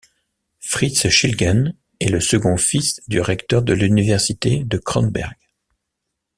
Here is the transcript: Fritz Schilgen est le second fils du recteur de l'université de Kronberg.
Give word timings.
Fritz 0.61 1.07
Schilgen 1.09 1.75
est 1.99 2.09
le 2.09 2.19
second 2.19 2.57
fils 2.57 3.03
du 3.07 3.21
recteur 3.21 3.61
de 3.61 3.73
l'université 3.75 4.63
de 4.63 4.79
Kronberg. 4.79 5.37